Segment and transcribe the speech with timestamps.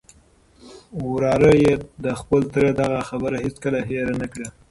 [1.09, 4.47] وراره یې د خپل تره دغه خبره هیڅکله هېره نه کړه.